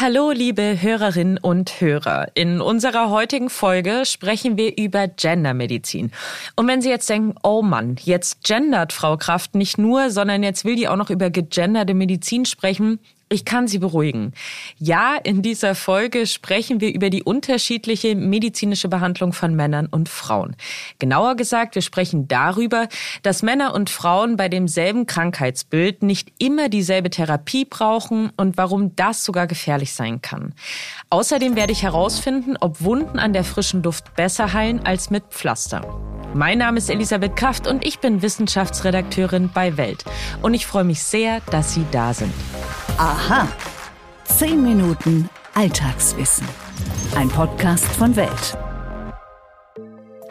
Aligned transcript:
Hallo, 0.00 0.30
liebe 0.30 0.80
Hörerinnen 0.80 1.38
und 1.38 1.80
Hörer. 1.80 2.28
In 2.34 2.60
unserer 2.60 3.10
heutigen 3.10 3.50
Folge 3.50 4.04
sprechen 4.04 4.56
wir 4.56 4.78
über 4.78 5.08
Gendermedizin. 5.08 6.12
Und 6.54 6.68
wenn 6.68 6.80
Sie 6.80 6.88
jetzt 6.88 7.10
denken, 7.10 7.34
oh 7.42 7.62
Mann, 7.62 7.96
jetzt 8.04 8.44
gendert 8.44 8.92
Frau 8.92 9.16
Kraft 9.16 9.56
nicht 9.56 9.76
nur, 9.76 10.10
sondern 10.10 10.44
jetzt 10.44 10.64
will 10.64 10.76
die 10.76 10.86
auch 10.86 10.94
noch 10.94 11.10
über 11.10 11.30
gegenderte 11.30 11.94
Medizin 11.94 12.44
sprechen, 12.44 13.00
ich 13.28 13.44
kann 13.44 13.68
Sie 13.68 13.78
beruhigen. 13.78 14.32
Ja, 14.78 15.16
in 15.16 15.42
dieser 15.42 15.74
Folge 15.74 16.26
sprechen 16.26 16.80
wir 16.80 16.94
über 16.94 17.10
die 17.10 17.22
unterschiedliche 17.22 18.14
medizinische 18.14 18.88
Behandlung 18.88 19.32
von 19.32 19.54
Männern 19.54 19.86
und 19.86 20.08
Frauen. 20.08 20.56
Genauer 20.98 21.36
gesagt, 21.36 21.74
wir 21.74 21.82
sprechen 21.82 22.28
darüber, 22.28 22.88
dass 23.22 23.42
Männer 23.42 23.74
und 23.74 23.90
Frauen 23.90 24.36
bei 24.36 24.48
demselben 24.48 25.06
Krankheitsbild 25.06 26.02
nicht 26.02 26.32
immer 26.38 26.68
dieselbe 26.68 27.10
Therapie 27.10 27.64
brauchen 27.64 28.30
und 28.36 28.56
warum 28.56 28.96
das 28.96 29.24
sogar 29.24 29.46
gefährlich 29.46 29.92
sein 29.92 30.22
kann. 30.22 30.54
Außerdem 31.10 31.56
werde 31.56 31.72
ich 31.72 31.82
herausfinden, 31.82 32.56
ob 32.60 32.82
Wunden 32.82 33.18
an 33.18 33.32
der 33.32 33.44
frischen 33.44 33.82
Luft 33.82 34.14
besser 34.14 34.52
heilen 34.52 34.84
als 34.84 35.10
mit 35.10 35.24
Pflaster. 35.30 35.82
Mein 36.34 36.58
Name 36.58 36.78
ist 36.78 36.90
Elisabeth 36.90 37.36
Kraft 37.36 37.66
und 37.66 37.86
ich 37.86 38.00
bin 38.00 38.20
Wissenschaftsredakteurin 38.20 39.50
bei 39.52 39.76
Welt. 39.76 40.04
Und 40.42 40.52
ich 40.54 40.66
freue 40.66 40.84
mich 40.84 41.02
sehr, 41.02 41.40
dass 41.50 41.72
Sie 41.72 41.84
da 41.90 42.12
sind. 42.12 42.32
Aha. 42.98 43.46
Zehn 44.24 44.60
Minuten 44.60 45.30
Alltagswissen. 45.54 46.48
Ein 47.14 47.28
Podcast 47.28 47.84
von 47.84 48.16
Welt. 48.16 48.58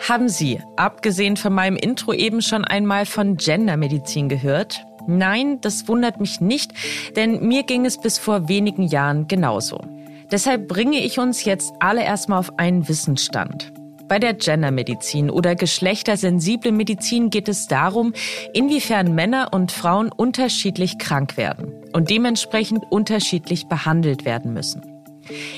Haben 0.06 0.28
Sie, 0.28 0.62
abgesehen 0.76 1.38
von 1.38 1.54
meinem 1.54 1.78
Intro, 1.78 2.12
eben 2.12 2.42
schon 2.42 2.66
einmal 2.66 3.06
von 3.06 3.38
Gendermedizin 3.38 4.28
gehört? 4.28 4.86
Nein, 5.08 5.62
das 5.62 5.88
wundert 5.88 6.20
mich 6.20 6.42
nicht, 6.42 6.74
denn 7.16 7.48
mir 7.48 7.64
ging 7.64 7.86
es 7.86 8.02
bis 8.02 8.18
vor 8.18 8.50
wenigen 8.50 8.84
Jahren 8.84 9.30
genauso. 9.30 9.80
Deshalb 10.30 10.68
bringe 10.68 11.00
ich 11.00 11.20
uns 11.20 11.46
jetzt 11.46 11.72
alle 11.80 12.04
erstmal 12.04 12.40
auf 12.40 12.60
einen 12.60 12.90
Wissensstand. 12.90 13.72
Bei 14.08 14.20
der 14.20 14.34
Gendermedizin 14.34 15.30
oder 15.30 15.56
geschlechtersensiblen 15.56 16.78
Medizin 16.78 17.30
geht 17.30 17.50
es 17.50 17.68
darum, 17.68 18.14
inwiefern 18.54 19.14
Männer 19.14 19.50
und 19.52 19.72
Frauen 19.72 20.12
unterschiedlich 20.12 20.98
krank 20.98 21.36
werden 21.36 21.74
und 21.94 22.10
dementsprechend 22.10 22.86
unterschiedlich 22.90 23.68
behandelt 23.68 24.24
werden 24.24 24.54
müssen. 24.54 24.82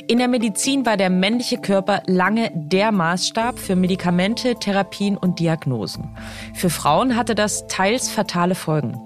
In 0.08 0.18
der 0.18 0.28
Medizin 0.28 0.86
war 0.88 0.98
der 0.98 1.12
männliche 1.12 1.58
Körper 1.58 2.02
lange 2.08 2.52
der 2.56 2.92
Maßstab 2.92 3.60
für 3.60 3.76
Medikamente, 3.76 4.56
Therapien 4.56 5.16
und 5.16 5.40
Diagnosen. 5.40 6.10
Für 6.56 6.72
Frauen 6.72 7.16
hatte 7.16 7.36
das 7.36 7.68
teils 7.68 8.10
fatale 8.10 8.56
Folgen. 8.56 9.00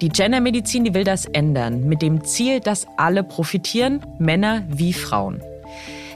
Die 0.00 0.08
Gendermedizin, 0.08 0.84
die 0.84 0.94
will 0.94 1.04
das 1.04 1.26
ändern, 1.26 1.84
mit 1.84 2.00
dem 2.00 2.24
Ziel, 2.24 2.60
dass 2.60 2.86
alle 2.96 3.24
profitieren, 3.24 4.00
Männer 4.18 4.64
wie 4.68 4.94
Frauen. 4.94 5.42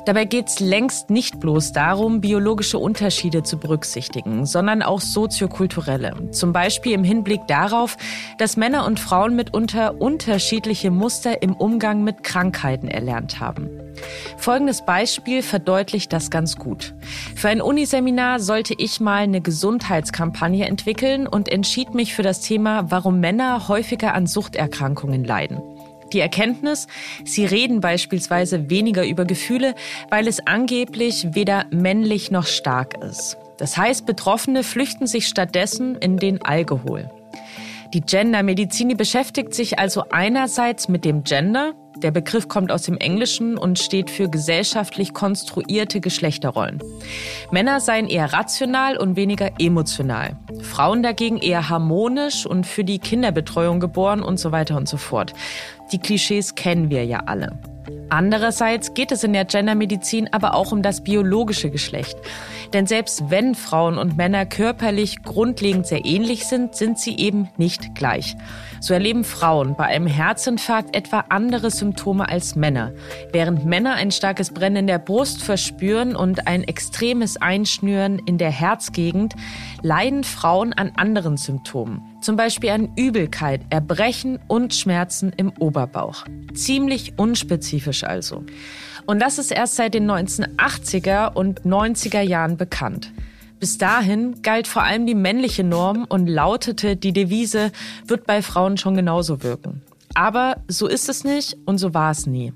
Dabei 0.06 0.24
geht 0.24 0.48
es 0.48 0.60
längst 0.60 1.10
nicht 1.10 1.40
bloß 1.40 1.72
darum, 1.72 2.20
biologische 2.20 2.78
Unterschiede 2.78 3.42
zu 3.42 3.58
berücksichtigen, 3.58 4.46
sondern 4.46 4.82
auch 4.82 5.00
soziokulturelle. 5.00 6.30
Zum 6.30 6.52
Beispiel 6.52 6.92
im 6.92 7.04
Hinblick 7.04 7.46
darauf, 7.46 7.96
dass 8.38 8.56
Männer 8.56 8.86
und 8.86 8.98
Frauen 8.98 9.36
mitunter 9.36 10.00
unterschiedliche 10.00 10.90
Muster 10.90 11.42
im 11.42 11.54
Umgang 11.54 12.02
mit 12.02 12.22
Krankheiten 12.22 12.88
erlernt 12.88 13.40
haben. 13.40 13.68
Folgendes 14.36 14.84
Beispiel 14.84 15.42
verdeutlicht 15.42 16.12
das 16.12 16.30
ganz 16.30 16.56
gut. 16.56 16.94
Für 17.36 17.48
ein 17.48 17.60
Uniseminar 17.60 18.40
sollte 18.40 18.74
ich 18.76 19.00
mal 19.00 19.22
eine 19.22 19.40
Gesundheitskampagne 19.40 20.66
entwickeln 20.66 21.26
und 21.26 21.48
entschied 21.48 21.94
mich 21.94 22.14
für 22.14 22.22
das 22.22 22.40
Thema, 22.40 22.90
warum 22.90 23.20
Männer 23.20 23.68
häufiger 23.68 24.14
an 24.14 24.26
Suchterkrankungen 24.26 25.24
leiden. 25.24 25.60
Die 26.12 26.20
Erkenntnis, 26.20 26.86
sie 27.24 27.44
reden 27.44 27.80
beispielsweise 27.80 28.70
weniger 28.70 29.06
über 29.06 29.24
Gefühle, 29.24 29.74
weil 30.10 30.26
es 30.26 30.46
angeblich 30.46 31.28
weder 31.34 31.66
männlich 31.70 32.30
noch 32.30 32.46
stark 32.46 33.02
ist. 33.02 33.36
Das 33.58 33.76
heißt, 33.76 34.06
Betroffene 34.06 34.62
flüchten 34.62 35.06
sich 35.06 35.28
stattdessen 35.28 35.94
in 35.96 36.16
den 36.16 36.42
Alkohol. 36.42 37.10
Die 37.92 38.00
Gendermedizin 38.00 38.96
beschäftigt 38.96 39.52
sich 39.52 39.78
also 39.78 40.04
einerseits 40.10 40.88
mit 40.88 41.04
dem 41.04 41.24
Gender, 41.24 41.74
der 42.02 42.10
Begriff 42.10 42.48
kommt 42.48 42.72
aus 42.72 42.82
dem 42.82 42.96
Englischen 42.96 43.56
und 43.56 43.78
steht 43.78 44.10
für 44.10 44.28
gesellschaftlich 44.28 45.14
konstruierte 45.14 46.00
Geschlechterrollen. 46.00 46.82
Männer 47.50 47.80
seien 47.80 48.06
eher 48.06 48.32
rational 48.32 48.96
und 48.96 49.16
weniger 49.16 49.50
emotional. 49.58 50.36
Frauen 50.62 51.02
dagegen 51.02 51.38
eher 51.38 51.68
harmonisch 51.68 52.46
und 52.46 52.66
für 52.66 52.84
die 52.84 52.98
Kinderbetreuung 52.98 53.80
geboren 53.80 54.22
und 54.22 54.38
so 54.38 54.52
weiter 54.52 54.76
und 54.76 54.88
so 54.88 54.96
fort. 54.96 55.32
Die 55.92 55.98
Klischees 55.98 56.54
kennen 56.54 56.90
wir 56.90 57.04
ja 57.04 57.20
alle. 57.26 57.58
Andererseits 58.10 58.94
geht 58.94 59.12
es 59.12 59.24
in 59.24 59.32
der 59.32 59.44
Gendermedizin 59.44 60.28
aber 60.32 60.54
auch 60.54 60.72
um 60.72 60.82
das 60.82 61.02
biologische 61.02 61.70
Geschlecht. 61.70 62.18
Denn 62.72 62.86
selbst 62.86 63.30
wenn 63.30 63.54
Frauen 63.54 63.98
und 63.98 64.16
Männer 64.16 64.46
körperlich 64.46 65.22
grundlegend 65.22 65.86
sehr 65.86 66.04
ähnlich 66.04 66.46
sind, 66.46 66.74
sind 66.74 66.98
sie 66.98 67.16
eben 67.16 67.48
nicht 67.56 67.94
gleich. 67.94 68.36
So 68.80 68.94
erleben 68.94 69.24
Frauen 69.24 69.76
bei 69.76 69.84
einem 69.84 70.06
Herzinfarkt 70.06 70.96
etwa 70.96 71.24
andere 71.28 71.70
Symptome 71.70 72.28
als 72.28 72.56
Männer. 72.56 72.92
Während 73.32 73.64
Männer 73.64 73.94
ein 73.94 74.10
starkes 74.10 74.52
Brennen 74.52 74.76
in 74.76 74.86
der 74.86 74.98
Brust 74.98 75.42
verspüren 75.42 76.16
und 76.16 76.46
ein 76.46 76.64
extremes 76.64 77.36
Einschnüren 77.36 78.18
in 78.18 78.38
der 78.38 78.50
Herzgegend, 78.50 79.34
leiden 79.82 80.24
Frauen 80.24 80.72
an 80.72 80.92
anderen 80.96 81.36
Symptomen. 81.36 82.02
Zum 82.20 82.36
Beispiel 82.36 82.70
an 82.70 82.92
Übelkeit, 82.96 83.62
Erbrechen 83.70 84.38
und 84.46 84.74
Schmerzen 84.74 85.32
im 85.36 85.50
Oberbauch. 85.58 86.26
Ziemlich 86.52 87.14
unspezifisch 87.16 88.04
also. 88.04 88.44
Und 89.06 89.20
das 89.20 89.38
ist 89.38 89.50
erst 89.50 89.76
seit 89.76 89.94
den 89.94 90.10
1980er 90.10 91.32
und 91.32 91.62
90er 91.62 92.20
Jahren 92.20 92.58
bekannt. 92.58 93.10
Bis 93.58 93.78
dahin 93.78 94.42
galt 94.42 94.66
vor 94.66 94.82
allem 94.82 95.06
die 95.06 95.14
männliche 95.14 95.64
Norm 95.64 96.04
und 96.08 96.26
lautete 96.26 96.96
die 96.96 97.12
Devise, 97.12 97.72
wird 98.06 98.26
bei 98.26 98.42
Frauen 98.42 98.76
schon 98.76 98.94
genauso 98.94 99.42
wirken. 99.42 99.80
Aber 100.14 100.56
so 100.66 100.86
ist 100.86 101.08
es 101.08 101.24
nicht 101.24 101.56
und 101.66 101.78
so 101.78 101.94
war 101.94 102.10
es 102.10 102.26
nie. 102.26 102.52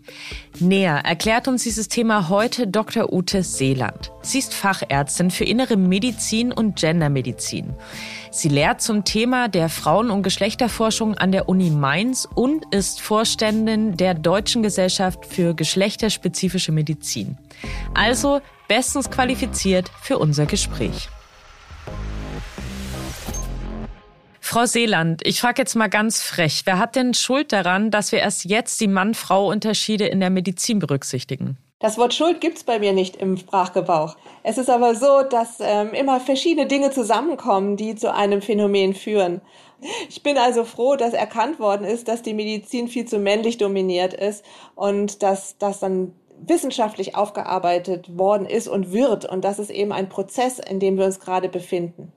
Näher 0.58 1.04
erklärt 1.04 1.46
uns 1.48 1.62
dieses 1.62 1.88
Thema 1.88 2.28
heute 2.28 2.66
Dr. 2.66 3.12
Ute 3.12 3.42
Seeland. 3.42 4.10
Sie 4.22 4.38
ist 4.38 4.54
Fachärztin 4.54 5.30
für 5.30 5.44
innere 5.44 5.76
Medizin 5.76 6.52
und 6.52 6.76
Gendermedizin. 6.76 7.74
Sie 8.30 8.48
lehrt 8.48 8.80
zum 8.80 9.04
Thema 9.04 9.48
der 9.48 9.68
Frauen- 9.68 10.10
und 10.10 10.22
Geschlechterforschung 10.22 11.16
an 11.16 11.30
der 11.30 11.48
Uni 11.48 11.70
Mainz 11.70 12.28
und 12.34 12.64
ist 12.74 13.00
Vorständin 13.00 13.96
der 13.96 14.14
Deutschen 14.14 14.62
Gesellschaft 14.62 15.24
für 15.24 15.54
geschlechterspezifische 15.54 16.72
Medizin. 16.72 17.38
Also 17.94 18.40
bestens 18.66 19.10
qualifiziert 19.10 19.90
für 20.02 20.18
unser 20.18 20.46
Gespräch. 20.46 21.08
Frau 24.54 24.66
Seeland, 24.66 25.20
ich 25.26 25.40
frage 25.40 25.62
jetzt 25.62 25.74
mal 25.74 25.88
ganz 25.88 26.22
frech, 26.22 26.62
wer 26.64 26.78
hat 26.78 26.94
denn 26.94 27.12
Schuld 27.12 27.52
daran, 27.52 27.90
dass 27.90 28.12
wir 28.12 28.20
erst 28.20 28.44
jetzt 28.44 28.80
die 28.80 28.86
Mann-Frau-Unterschiede 28.86 30.06
in 30.06 30.20
der 30.20 30.30
Medizin 30.30 30.78
berücksichtigen? 30.78 31.58
Das 31.80 31.98
Wort 31.98 32.14
Schuld 32.14 32.40
gibt's 32.40 32.62
bei 32.62 32.78
mir 32.78 32.92
nicht 32.92 33.16
im 33.16 33.36
Sprachgebrauch. 33.36 34.14
Es 34.44 34.56
ist 34.56 34.70
aber 34.70 34.94
so, 34.94 35.24
dass 35.28 35.56
ähm, 35.58 35.92
immer 35.92 36.20
verschiedene 36.20 36.68
Dinge 36.68 36.92
zusammenkommen, 36.92 37.76
die 37.76 37.96
zu 37.96 38.14
einem 38.14 38.42
Phänomen 38.42 38.94
führen. 38.94 39.40
Ich 40.08 40.22
bin 40.22 40.38
also 40.38 40.62
froh, 40.62 40.94
dass 40.94 41.14
erkannt 41.14 41.58
worden 41.58 41.84
ist, 41.84 42.06
dass 42.06 42.22
die 42.22 42.32
Medizin 42.32 42.86
viel 42.86 43.06
zu 43.06 43.18
männlich 43.18 43.58
dominiert 43.58 44.14
ist 44.14 44.44
und 44.76 45.24
dass 45.24 45.58
das 45.58 45.80
dann 45.80 46.12
wissenschaftlich 46.46 47.16
aufgearbeitet 47.16 48.16
worden 48.16 48.46
ist 48.46 48.68
und 48.68 48.92
wird. 48.92 49.24
Und 49.24 49.44
das 49.44 49.58
ist 49.58 49.70
eben 49.70 49.90
ein 49.90 50.08
Prozess, 50.08 50.60
in 50.60 50.78
dem 50.78 50.96
wir 50.96 51.06
uns 51.06 51.18
gerade 51.18 51.48
befinden. 51.48 52.12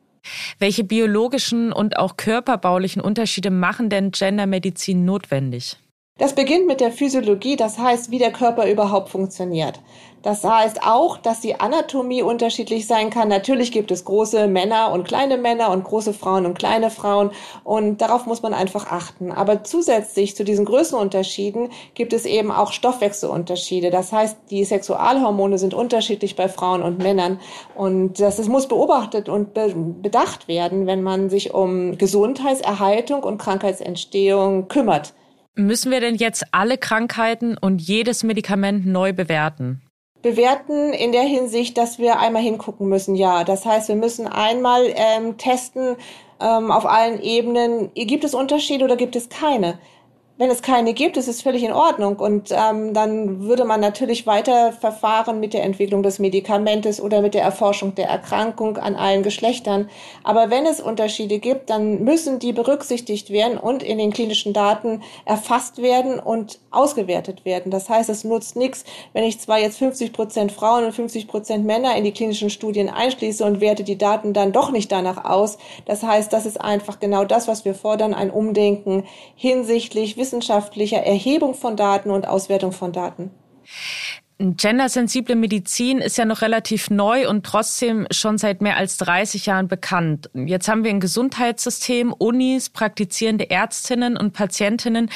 Welche 0.59 0.83
biologischen 0.83 1.71
und 1.71 1.97
auch 1.97 2.17
körperbaulichen 2.17 3.01
Unterschiede 3.01 3.51
machen 3.51 3.89
denn 3.89 4.11
Gendermedizin 4.11 5.05
notwendig? 5.05 5.77
Das 6.17 6.33
beginnt 6.33 6.65
mit 6.65 6.81
der 6.81 6.91
Physiologie, 6.91 7.55
das 7.55 7.77
heißt, 7.77 8.09
wie 8.09 8.17
der 8.17 8.31
Körper 8.31 8.67
überhaupt 8.67 9.09
funktioniert. 9.09 9.79
Das 10.23 10.43
heißt 10.43 10.81
auch, 10.83 11.17
dass 11.17 11.41
die 11.41 11.59
Anatomie 11.59 12.23
unterschiedlich 12.23 12.87
sein 12.87 13.11
kann. 13.11 13.27
Natürlich 13.27 13.71
gibt 13.71 13.91
es 13.91 14.03
große 14.03 14.47
Männer 14.47 14.91
und 14.91 15.07
kleine 15.07 15.37
Männer 15.37 15.69
und 15.69 15.83
große 15.83 16.13
Frauen 16.13 16.47
und 16.47 16.57
kleine 16.57 16.89
Frauen 16.89 17.29
und 17.63 18.01
darauf 18.01 18.25
muss 18.25 18.41
man 18.41 18.55
einfach 18.55 18.91
achten. 18.91 19.31
Aber 19.31 19.63
zusätzlich 19.63 20.35
zu 20.35 20.43
diesen 20.43 20.65
Größenunterschieden 20.65 21.69
gibt 21.93 22.13
es 22.13 22.25
eben 22.25 22.51
auch 22.51 22.71
Stoffwechselunterschiede. 22.71 23.91
Das 23.91 24.11
heißt, 24.11 24.37
die 24.49 24.65
Sexualhormone 24.65 25.59
sind 25.59 25.75
unterschiedlich 25.75 26.35
bei 26.35 26.49
Frauen 26.49 26.81
und 26.81 26.97
Männern 26.97 27.39
und 27.75 28.19
das, 28.19 28.47
muss 28.47 28.67
beobachtet 28.67 29.29
und 29.29 29.53
be 29.53 29.73
bedacht 30.01 30.47
werden, 30.47 30.87
wenn 30.87 31.03
man 31.03 31.29
sich 31.29 31.53
um 31.53 31.97
Gesundheitserhaltung 31.97 33.21
und 33.23 33.37
Krankheitsentstehung 33.37 34.67
kümmert. 34.67 35.13
Müssen 35.57 35.91
wir 35.91 36.01
denn 36.01 36.13
jetzt 36.13 36.45
alle 36.51 36.77
Krankheiten 36.77 37.57
und 37.57 37.81
jedes 37.81 38.23
Medikament 38.23 38.85
neu 38.85 39.11
bewerten? 39.11 39.81
Bewerten 40.21 40.93
in 40.93 41.11
der 41.11 41.23
Hinsicht, 41.23 41.79
dass 41.79 41.97
wir 41.97 42.19
einmal 42.19 42.43
hingucken 42.43 42.87
müssen, 42.87 43.15
ja. 43.15 43.43
Das 43.43 43.65
heißt, 43.65 43.87
wir 43.87 43.95
müssen 43.95 44.27
einmal 44.27 44.83
ähm, 44.95 45.37
testen 45.37 45.95
ähm, 46.39 46.69
auf 46.69 46.85
allen 46.85 47.19
Ebenen, 47.21 47.91
gibt 47.95 48.23
es 48.23 48.35
Unterschiede 48.35 48.85
oder 48.85 48.97
gibt 48.97 49.15
es 49.15 49.29
keine? 49.29 49.79
Wenn 50.37 50.51
es 50.51 50.61
keine 50.61 50.93
gibt, 50.93 51.17
ist 51.17 51.27
es 51.27 51.41
völlig 51.41 51.63
in 51.63 51.71
Ordnung. 51.71 52.17
Und 52.17 52.51
ähm, 52.51 52.93
dann 52.93 53.41
würde 53.41 53.65
man 53.65 53.79
natürlich 53.79 54.27
weiter 54.27 54.71
verfahren 54.71 55.39
mit 55.39 55.53
der 55.53 55.63
Entwicklung 55.63 56.03
des 56.03 56.19
Medikamentes 56.19 57.01
oder 57.01 57.21
mit 57.21 57.33
der 57.33 57.41
Erforschung 57.41 57.95
der 57.95 58.07
Erkrankung 58.07 58.77
an 58.77 58.95
allen 58.95 59.23
Geschlechtern. 59.23 59.89
Aber 60.23 60.51
wenn 60.51 60.67
es 60.67 60.79
Unterschiede 60.79 61.39
gibt, 61.39 61.71
dann 61.71 62.03
müssen 62.03 62.37
die 62.37 62.53
berücksichtigt 62.53 63.31
werden 63.31 63.57
und 63.57 63.81
in 63.81 63.97
den 63.97 64.13
klinischen 64.13 64.53
Daten 64.53 65.01
erfasst 65.25 65.81
werden 65.81 66.19
und 66.19 66.59
ausgewertet 66.69 67.43
werden. 67.43 67.71
Das 67.71 67.89
heißt, 67.89 68.09
es 68.09 68.23
nutzt 68.23 68.55
nichts, 68.55 68.85
wenn 69.13 69.23
ich 69.23 69.39
zwar 69.39 69.57
jetzt 69.57 69.79
50 69.79 70.13
Prozent 70.13 70.51
Frauen 70.51 70.85
und 70.85 70.91
50 70.91 71.27
Prozent 71.27 71.65
Männer 71.65 71.95
in 71.95 72.03
die 72.03 72.11
klinischen 72.11 72.51
Studien 72.51 72.89
einschließe 72.89 73.43
und 73.43 73.59
werte 73.59 73.83
die 73.83 73.97
Daten 73.97 74.33
dann 74.33 74.51
doch 74.51 74.69
nicht 74.69 74.91
danach 74.91 75.25
aus. 75.25 75.57
Das 75.85 76.03
heißt, 76.03 76.31
das 76.31 76.45
ist 76.45 76.61
einfach 76.61 76.99
genau 76.99 77.25
das, 77.25 77.47
was 77.47 77.65
wir 77.65 77.73
fordern, 77.73 78.13
ein 78.13 78.29
Umdenken 78.29 79.05
hinsichtlich 79.35 80.15
wissenschaftlicher 80.27 81.03
Erhebung 81.03 81.53
von 81.53 81.77
Daten 81.77 82.11
und 82.11 82.27
Auswertung 82.27 82.73
von 82.73 82.91
Daten. 82.91 83.31
Gendersensible 84.39 85.35
Medizin 85.35 85.97
ist 85.97 86.17
ja 86.17 86.25
noch 86.25 86.43
relativ 86.43 86.91
neu 86.91 87.27
und 87.27 87.43
trotzdem 87.43 88.05
schon 88.11 88.37
seit 88.37 88.61
mehr 88.61 88.77
als 88.77 88.97
30 88.97 89.47
Jahren 89.47 89.67
bekannt. 89.67 90.29
Jetzt 90.35 90.67
haben 90.67 90.83
wir 90.83 90.91
ein 90.91 90.99
Gesundheitssystem, 90.99 92.13
Unis, 92.13 92.69
praktizierende 92.69 93.49
Ärztinnen 93.49 94.15
und 94.15 94.33
Patientinnen. 94.33 95.09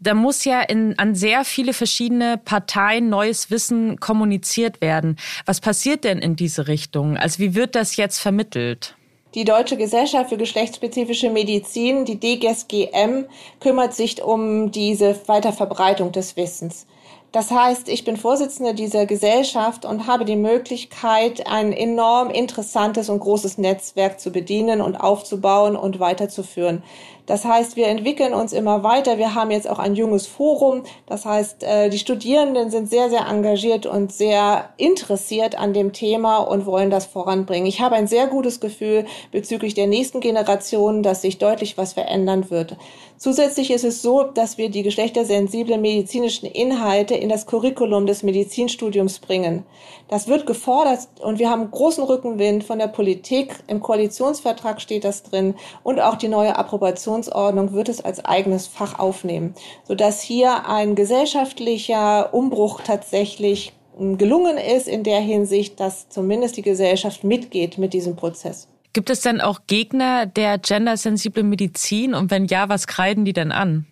Da 0.00 0.14
muss 0.14 0.46
ja 0.46 0.62
in, 0.62 0.98
an 0.98 1.14
sehr 1.14 1.44
viele 1.44 1.74
verschiedene 1.74 2.38
Parteien 2.38 3.10
neues 3.10 3.50
Wissen 3.50 4.00
kommuniziert 4.00 4.80
werden. 4.80 5.16
Was 5.44 5.60
passiert 5.60 6.04
denn 6.04 6.18
in 6.18 6.34
diese 6.34 6.66
Richtung? 6.66 7.18
Also 7.18 7.40
wie 7.40 7.54
wird 7.54 7.74
das 7.74 7.96
jetzt 7.96 8.18
vermittelt? 8.18 8.96
Die 9.34 9.44
Deutsche 9.44 9.76
Gesellschaft 9.76 10.30
für 10.30 10.36
geschlechtsspezifische 10.36 11.28
Medizin, 11.28 12.04
die 12.04 12.20
DGSGM, 12.20 13.24
kümmert 13.58 13.92
sich 13.92 14.22
um 14.22 14.70
diese 14.70 15.16
Weiterverbreitung 15.26 16.12
des 16.12 16.36
Wissens. 16.36 16.86
Das 17.34 17.50
heißt, 17.50 17.88
ich 17.88 18.04
bin 18.04 18.16
Vorsitzende 18.16 18.74
dieser 18.74 19.06
Gesellschaft 19.06 19.84
und 19.84 20.06
habe 20.06 20.24
die 20.24 20.36
Möglichkeit, 20.36 21.48
ein 21.48 21.72
enorm 21.72 22.30
interessantes 22.30 23.08
und 23.08 23.18
großes 23.18 23.58
Netzwerk 23.58 24.20
zu 24.20 24.30
bedienen 24.30 24.80
und 24.80 24.94
aufzubauen 24.94 25.74
und 25.74 25.98
weiterzuführen. 25.98 26.84
Das 27.26 27.46
heißt, 27.46 27.76
wir 27.76 27.88
entwickeln 27.88 28.34
uns 28.34 28.52
immer 28.52 28.84
weiter. 28.84 29.16
Wir 29.16 29.34
haben 29.34 29.50
jetzt 29.50 29.68
auch 29.68 29.78
ein 29.78 29.94
junges 29.94 30.26
Forum. 30.26 30.82
Das 31.06 31.24
heißt, 31.24 31.62
äh, 31.62 31.88
die 31.88 31.98
Studierenden 31.98 32.70
sind 32.70 32.90
sehr, 32.90 33.08
sehr 33.08 33.26
engagiert 33.26 33.86
und 33.86 34.12
sehr 34.12 34.68
interessiert 34.76 35.58
an 35.58 35.72
dem 35.72 35.94
Thema 35.94 36.38
und 36.38 36.66
wollen 36.66 36.90
das 36.90 37.06
voranbringen. 37.06 37.66
Ich 37.66 37.80
habe 37.80 37.94
ein 37.94 38.06
sehr 38.06 38.26
gutes 38.26 38.60
Gefühl 38.60 39.06
bezüglich 39.32 39.72
der 39.72 39.86
nächsten 39.86 40.20
Generation, 40.20 41.02
dass 41.02 41.22
sich 41.22 41.38
deutlich 41.38 41.78
was 41.78 41.94
verändern 41.94 42.50
wird. 42.50 42.76
Zusätzlich 43.16 43.70
ist 43.70 43.84
es 43.84 44.02
so, 44.02 44.24
dass 44.24 44.58
wir 44.58 44.68
die 44.68 44.82
geschlechtersensiblen 44.82 45.80
medizinischen 45.80 46.46
Inhalte 46.46 47.14
in 47.24 47.30
das 47.30 47.46
Curriculum 47.46 48.04
des 48.06 48.22
Medizinstudiums 48.22 49.18
bringen. 49.18 49.64
Das 50.08 50.28
wird 50.28 50.44
gefordert 50.44 51.08
und 51.20 51.38
wir 51.38 51.48
haben 51.48 51.70
großen 51.70 52.04
Rückenwind 52.04 52.64
von 52.64 52.78
der 52.78 52.88
Politik. 52.88 53.54
Im 53.66 53.80
Koalitionsvertrag 53.80 54.78
steht 54.78 55.04
das 55.04 55.22
drin 55.22 55.54
und 55.82 56.00
auch 56.00 56.16
die 56.16 56.28
neue 56.28 56.56
Approbationsordnung 56.56 57.72
wird 57.72 57.88
es 57.88 58.04
als 58.04 58.22
eigenes 58.26 58.66
Fach 58.66 58.98
aufnehmen, 58.98 59.54
sodass 59.88 60.20
hier 60.20 60.68
ein 60.68 60.94
gesellschaftlicher 60.94 62.34
Umbruch 62.34 62.82
tatsächlich 62.82 63.72
hm, 63.96 64.18
gelungen 64.18 64.58
ist 64.58 64.86
in 64.86 65.02
der 65.02 65.20
Hinsicht, 65.20 65.80
dass 65.80 66.10
zumindest 66.10 66.58
die 66.58 66.62
Gesellschaft 66.62 67.24
mitgeht 67.24 67.78
mit 67.78 67.94
diesem 67.94 68.16
Prozess. 68.16 68.68
Gibt 68.92 69.08
es 69.08 69.22
denn 69.22 69.40
auch 69.40 69.60
Gegner 69.66 70.26
der 70.26 70.58
gendersensiblen 70.58 71.48
Medizin? 71.48 72.12
Und 72.12 72.30
wenn 72.30 72.44
ja, 72.44 72.68
was 72.68 72.86
kreiden 72.86 73.24
die 73.24 73.32
denn 73.32 73.50
an? 73.50 73.86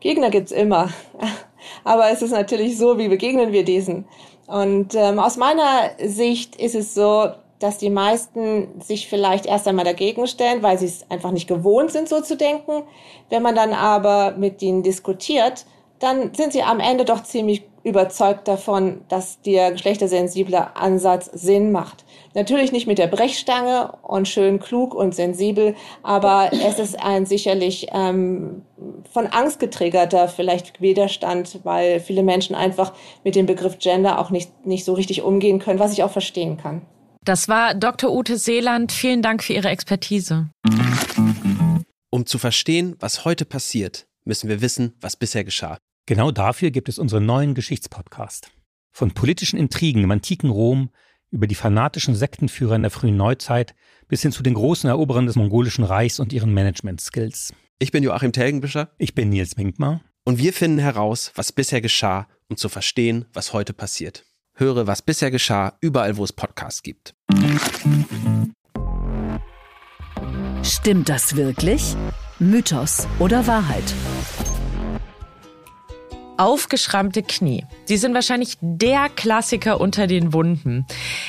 Gegner 0.00 0.30
gibt's 0.30 0.50
immer. 0.50 0.88
Aber 1.84 2.10
es 2.10 2.22
ist 2.22 2.32
natürlich 2.32 2.78
so, 2.78 2.98
wie 2.98 3.08
begegnen 3.08 3.52
wir 3.52 3.64
diesen? 3.64 4.06
Und 4.46 4.94
ähm, 4.94 5.18
aus 5.18 5.36
meiner 5.36 5.90
Sicht 6.04 6.56
ist 6.56 6.74
es 6.74 6.94
so, 6.94 7.28
dass 7.60 7.78
die 7.78 7.90
meisten 7.90 8.80
sich 8.80 9.08
vielleicht 9.08 9.46
erst 9.46 9.68
einmal 9.68 9.84
dagegen 9.84 10.26
stellen, 10.26 10.62
weil 10.62 10.78
sie 10.78 10.86
es 10.86 11.08
einfach 11.10 11.30
nicht 11.30 11.46
gewohnt 11.46 11.92
sind, 11.92 12.08
so 12.08 12.20
zu 12.20 12.36
denken. 12.36 12.82
Wenn 13.28 13.42
man 13.42 13.54
dann 13.54 13.74
aber 13.74 14.32
mit 14.32 14.62
ihnen 14.62 14.82
diskutiert, 14.82 15.66
dann 15.98 16.34
sind 16.34 16.52
sie 16.52 16.62
am 16.62 16.80
Ende 16.80 17.04
doch 17.04 17.22
ziemlich 17.22 17.62
überzeugt 17.82 18.48
davon, 18.48 19.02
dass 19.08 19.40
der 19.42 19.72
geschlechtersensible 19.72 20.74
Ansatz 20.74 21.30
Sinn 21.32 21.70
macht. 21.70 22.04
Natürlich 22.34 22.70
nicht 22.70 22.86
mit 22.86 22.98
der 22.98 23.08
Brechstange 23.08 23.92
und 24.02 24.28
schön 24.28 24.60
klug 24.60 24.94
und 24.94 25.14
sensibel, 25.14 25.74
aber 26.02 26.50
es 26.52 26.78
ist 26.78 26.98
ein 27.02 27.26
sicherlich 27.26 27.88
ähm, 27.92 28.62
von 29.12 29.26
Angst 29.26 29.58
getriggerter 29.58 30.28
vielleicht 30.28 30.80
Widerstand, 30.80 31.60
weil 31.64 31.98
viele 31.98 32.22
Menschen 32.22 32.54
einfach 32.54 32.92
mit 33.24 33.34
dem 33.34 33.46
Begriff 33.46 33.78
Gender 33.78 34.20
auch 34.20 34.30
nicht, 34.30 34.64
nicht 34.64 34.84
so 34.84 34.94
richtig 34.94 35.22
umgehen 35.22 35.58
können, 35.58 35.80
was 35.80 35.92
ich 35.92 36.04
auch 36.04 36.12
verstehen 36.12 36.56
kann. 36.56 36.82
Das 37.24 37.48
war 37.48 37.74
Dr. 37.74 38.12
Ute 38.12 38.38
Seeland. 38.38 38.92
Vielen 38.92 39.22
Dank 39.22 39.42
für 39.42 39.52
Ihre 39.52 39.68
Expertise. 39.68 40.48
Um 42.10 42.26
zu 42.26 42.38
verstehen, 42.38 42.96
was 43.00 43.24
heute 43.24 43.44
passiert, 43.44 44.06
müssen 44.24 44.48
wir 44.48 44.60
wissen, 44.62 44.94
was 45.00 45.16
bisher 45.16 45.44
geschah. 45.44 45.78
Genau 46.06 46.30
dafür 46.30 46.70
gibt 46.70 46.88
es 46.88 46.98
unseren 46.98 47.26
neuen 47.26 47.54
Geschichtspodcast. 47.54 48.50
Von 48.92 49.12
politischen 49.12 49.58
Intrigen 49.58 50.04
im 50.04 50.10
antiken 50.10 50.50
Rom 50.50 50.90
über 51.30 51.46
die 51.46 51.54
fanatischen 51.54 52.14
Sektenführer 52.14 52.74
in 52.76 52.82
der 52.82 52.90
frühen 52.90 53.16
Neuzeit 53.16 53.74
bis 54.08 54.22
hin 54.22 54.32
zu 54.32 54.42
den 54.42 54.54
großen 54.54 54.88
Eroberern 54.88 55.26
des 55.26 55.36
mongolischen 55.36 55.84
Reichs 55.84 56.18
und 56.20 56.32
ihren 56.32 56.52
Management-Skills. 56.52 57.52
Ich 57.78 57.92
bin 57.92 58.02
Joachim 58.02 58.32
Telgenbischer. 58.32 58.90
Ich 58.98 59.14
bin 59.14 59.30
Nils 59.30 59.56
Minkmar. 59.56 60.00
Und 60.24 60.38
wir 60.38 60.52
finden 60.52 60.78
heraus, 60.78 61.32
was 61.34 61.52
bisher 61.52 61.80
geschah, 61.80 62.28
um 62.48 62.56
zu 62.56 62.68
verstehen, 62.68 63.24
was 63.32 63.52
heute 63.52 63.72
passiert. 63.72 64.24
Höre, 64.54 64.86
was 64.86 65.02
bisher 65.02 65.30
geschah, 65.30 65.78
überall, 65.80 66.16
wo 66.16 66.24
es 66.24 66.32
Podcasts 66.32 66.82
gibt. 66.82 67.14
Stimmt 70.62 71.08
das 71.08 71.36
wirklich? 71.36 71.96
Mythos 72.38 73.06
oder 73.18 73.46
Wahrheit? 73.46 73.94
Aufgeschrammte 76.40 77.22
Knie. 77.22 77.66
Die 77.90 77.98
sind 77.98 78.14
wahrscheinlich 78.14 78.56
der 78.62 79.10
Klassiker 79.14 79.78
unter 79.78 80.06
den 80.06 80.32
Wunden. 80.32 80.86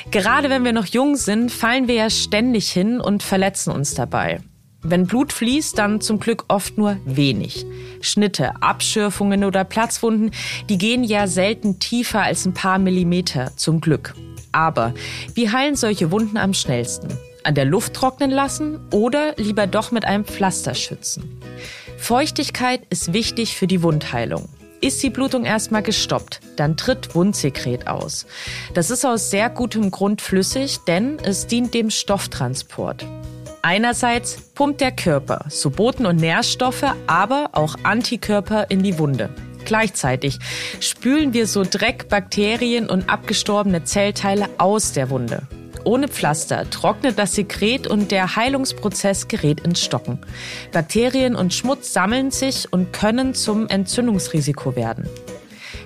Gerade 0.10 0.50
wenn 0.50 0.64
wir 0.64 0.72
noch 0.72 0.86
jung 0.86 1.18
sind, 1.18 1.52
fallen 1.52 1.90
wir 1.90 1.96
ja 1.96 2.10
ständig 2.10 2.72
hin 2.72 3.02
und 3.02 3.22
verletzen 3.22 3.74
uns 3.74 3.94
dabei. 3.94 4.40
Wenn 4.82 5.08
Blut 5.08 5.34
fließt, 5.34 5.78
dann 5.78 6.00
zum 6.00 6.22
Glück 6.22 6.46
oft 6.48 6.78
nur 6.78 6.96
wenig. 7.04 7.66
Schnitte, 8.00 8.54
Abschürfungen 8.62 9.44
oder 9.44 9.66
Platzwunden, 9.66 10.32
die 10.70 10.78
gehen 10.78 11.04
ja 11.04 11.28
selten 11.28 11.78
tiefer 11.80 12.22
als 12.22 12.46
ein 12.46 12.54
paar 12.54 12.80
Millimeter, 12.80 13.52
zum 13.58 13.82
Glück. 13.82 14.16
Aber 14.54 14.94
wie 15.34 15.50
heilen 15.50 15.76
solche 15.76 16.10
Wunden 16.12 16.38
am 16.38 16.54
schnellsten? 16.54 17.10
An 17.44 17.56
der 17.56 17.66
Luft 17.66 17.96
trocknen 17.96 18.32
lassen 18.32 18.80
oder 18.94 19.34
lieber 19.36 19.68
doch 19.68 19.92
mit 19.92 20.06
einem 20.06 20.24
Pflaster 20.24 20.74
schützen? 20.74 21.42
Feuchtigkeit 21.98 22.84
ist 22.90 23.12
wichtig 23.12 23.58
für 23.58 23.68
die 23.68 23.84
Wundheilung. 23.84 24.48
Ist 24.82 25.04
die 25.04 25.12
Blutung 25.12 25.46
erstmal 25.46 25.84
gestoppt, 25.84 26.40
dann 26.56 26.76
tritt 26.76 27.14
Wundsekret 27.14 27.88
aus. 27.88 28.26
Das 28.74 28.90
ist 28.90 29.06
aus 29.06 29.30
sehr 29.30 29.52
gutem 29.52 29.92
Grund 29.92 30.24
flüssig, 30.24 30.80
denn 30.88 31.20
es 31.24 31.46
dient 31.46 31.76
dem 31.76 31.92
Stofftransport. 31.92 33.06
Einerseits 33.62 34.42
pumpt 34.56 34.82
der 34.82 34.92
Körper 34.92 35.46
so 35.50 35.70
Boten 35.70 36.08
und 36.08 36.16
Nährstoffe, 36.16 36.96
aber 37.06 37.50
auch 37.52 37.76
Antikörper 37.84 38.72
in 38.72 38.82
die 38.82 38.98
Wunde. 38.98 39.30
Gleichzeitig 39.66 40.40
spülen 40.80 41.34
wir 41.34 41.46
so 41.46 41.64
Dreck, 41.64 42.10
Bakterien 42.10 42.90
und 42.90 43.08
abgestorbene 43.08 43.84
Zellteile 43.84 44.50
aus 44.58 44.94
der 44.94 45.12
Wunde. 45.12 45.48
Ohne 45.84 46.08
Pflaster 46.08 46.70
trocknet 46.70 47.18
das 47.18 47.36
Sekret 47.36 47.88
und 47.88 48.12
der 48.12 48.36
Heilungsprozess 48.36 49.28
gerät 49.28 49.62
ins 49.62 49.82
Stocken. 49.82 50.20
Bakterien 50.72 51.36
und 51.36 51.54
Schmutz 51.54 51.94
sammeln 51.94 52.32
sich 52.32 52.72
und 52.72 52.94
können 52.94 53.34
zum 53.34 53.68
Entzündungsrisiko 53.68 54.76
werden. 54.76 55.10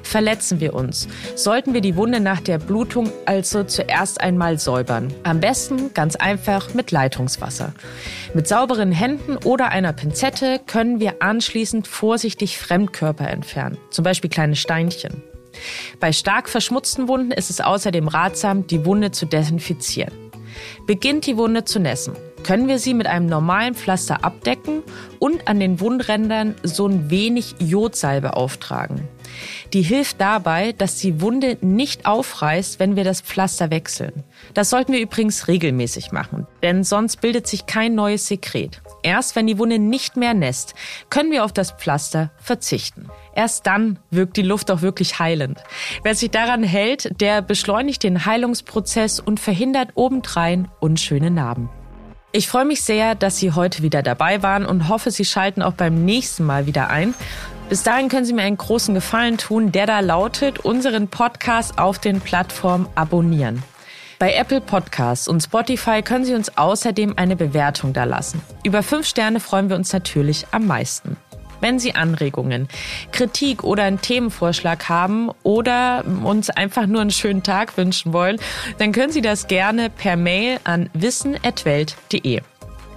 Verletzen 0.04 0.60
wir 0.60 0.76
uns, 0.76 1.08
sollten 1.36 1.74
wir 1.74 1.82
die 1.82 1.96
Wunde 1.96 2.20
nach 2.20 2.40
der 2.40 2.60
Blutung 2.60 3.12
also 3.26 3.64
zuerst 3.64 4.22
einmal 4.22 4.60
säubern. 4.60 5.12
Am 5.24 5.40
besten 5.40 5.94
ganz 5.94 6.16
einfach 6.16 6.74
mit 6.74 6.92
Leitungswasser. 6.92 7.74
Mit 8.34 8.48
sauberen 8.48 8.92
Händen 8.92 9.36
oder 9.38 9.70
einer 9.70 9.94
Pinzette 9.94 10.60
können 10.66 11.00
wir 11.00 11.22
anschließend 11.22 11.88
vorsichtig 11.88 12.60
Fremdkörper 12.60 13.28
entfernen, 13.28 13.78
zum 13.90 14.04
Beispiel 14.04 14.30
kleine 14.30 14.56
Steinchen. 14.56 15.24
Bei 16.00 16.12
stark 16.12 16.50
verschmutzten 16.50 17.08
Wunden 17.08 17.32
ist 17.32 17.50
es 17.50 17.62
außerdem 17.62 18.08
ratsam, 18.08 18.68
die 18.68 18.86
Wunde 18.86 19.12
zu 19.12 19.26
desinfizieren. 19.26 20.14
Beginnt 20.86 21.26
die 21.26 21.38
Wunde 21.38 21.66
zu 21.66 21.80
nässen, 21.80 22.14
können 22.44 22.68
wir 22.68 22.80
sie 22.80 22.94
mit 22.94 23.08
einem 23.08 23.26
normalen 23.26 23.74
Pflaster 23.74 24.24
abdecken 24.24 24.84
und 25.20 25.48
an 25.48 25.60
den 25.60 25.80
Wundrändern 25.80 26.56
so 26.64 26.88
ein 26.88 27.10
wenig 27.10 27.56
Jodsalbe 27.60 28.36
auftragen. 28.36 29.08
Die 29.74 29.82
hilft 29.82 30.22
dabei, 30.22 30.72
dass 30.72 30.98
die 30.98 31.22
Wunde 31.22 31.58
nicht 31.62 32.06
aufreißt, 32.06 32.80
wenn 32.80 32.96
wir 32.96 33.04
das 33.04 33.22
Pflaster 33.22 33.72
wechseln. 33.72 34.24
Das 34.54 34.70
sollten 34.70 34.94
wir 34.94 35.00
übrigens 35.00 35.48
regelmäßig 35.48 36.12
machen, 36.12 36.48
denn 36.64 36.84
sonst 36.84 37.22
bildet 37.22 37.48
sich 37.48 37.66
kein 37.66 37.96
neues 37.96 38.28
Sekret. 38.28 38.82
Erst 39.04 39.36
wenn 39.36 39.48
die 39.48 39.60
Wunde 39.60 39.78
nicht 39.80 40.18
mehr 40.18 40.34
nässt, 40.34 40.74
können 41.10 41.32
wir 41.32 41.46
auf 41.46 41.54
das 41.54 41.72
Pflaster 41.72 42.32
verzichten. 42.38 43.10
Erst 43.36 43.68
dann 43.68 44.00
wirkt 44.10 44.38
die 44.38 44.42
Luft 44.42 44.72
auch 44.72 44.82
wirklich 44.82 45.20
heilend. 45.20 45.64
Wer 46.04 46.16
sich 46.16 46.32
daran 46.32 46.64
hält, 46.64 47.22
der 47.22 47.42
beschleunigt 47.42 48.04
den 48.04 48.26
Heilungsprozess 48.26 49.20
und 49.20 49.40
verhindert 49.40 49.90
obendrein 49.96 50.70
unschöne 50.80 51.30
Narben. 51.30 51.70
Ich 52.32 52.50
freue 52.50 52.66
mich 52.66 52.82
sehr, 52.82 53.16
dass 53.16 53.38
Sie 53.38 53.54
heute 53.54 53.82
wieder 53.82 54.04
dabei 54.04 54.44
waren 54.44 54.66
und 54.66 54.90
hoffe, 54.90 55.10
Sie 55.10 55.24
schalten 55.24 55.62
auch 55.62 55.72
beim 55.72 56.04
nächsten 56.04 56.44
Mal 56.44 56.66
wieder 56.66 56.90
ein. 56.90 57.14
Bis 57.68 57.82
dahin 57.82 58.10
können 58.10 58.26
Sie 58.26 58.34
mir 58.34 58.44
einen 58.44 58.58
großen 58.58 58.94
Gefallen 58.94 59.38
tun, 59.38 59.72
der 59.72 59.88
da 59.88 60.00
lautet, 60.00 60.60
unseren 60.60 61.08
Podcast 61.08 61.80
auf 61.80 61.98
den 61.98 62.22
Plattformen 62.22 62.88
abonnieren. 62.94 63.64
Bei 64.20 64.34
Apple 64.34 64.62
Podcasts 64.62 65.28
und 65.28 65.42
Spotify 65.42 66.02
können 66.02 66.26
Sie 66.26 66.36
uns 66.36 66.58
außerdem 66.58 67.14
eine 67.18 67.36
Bewertung 67.36 67.92
da 67.92 68.04
lassen. 68.04 68.42
Über 68.64 68.84
fünf 68.84 69.08
Sterne 69.08 69.40
freuen 69.40 69.70
wir 69.70 69.76
uns 69.76 69.92
natürlich 69.92 70.46
am 70.52 70.68
meisten. 70.68 71.18
Wenn 71.60 71.80
Sie 71.80 71.96
Anregungen, 71.96 72.68
Kritik 73.12 73.64
oder 73.64 73.84
einen 73.84 74.00
Themenvorschlag 74.00 74.88
haben 74.88 75.32
oder 75.42 76.04
uns 76.24 76.52
einfach 76.52 76.86
nur 76.86 77.02
einen 77.02 77.12
schönen 77.12 77.44
Tag 77.44 77.78
wünschen 77.78 78.14
wollen, 78.14 78.38
dann 78.78 78.92
können 78.92 79.12
Sie 79.12 79.22
das 79.22 79.48
gerne 79.48 79.90
per 79.90 80.16
Mail 80.16 80.60
an 80.64 80.90
wissen.welt.de. 80.94 82.42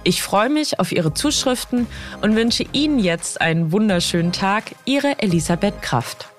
Ich 0.03 0.23
freue 0.23 0.49
mich 0.49 0.79
auf 0.79 0.91
Ihre 0.91 1.13
Zuschriften 1.13 1.87
und 2.21 2.35
wünsche 2.35 2.65
Ihnen 2.71 2.99
jetzt 2.99 3.41
einen 3.41 3.71
wunderschönen 3.71 4.31
Tag. 4.31 4.75
Ihre 4.85 5.19
Elisabeth 5.19 5.81
Kraft. 5.81 6.29